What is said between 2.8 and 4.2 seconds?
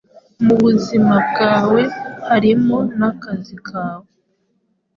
nakazi kawe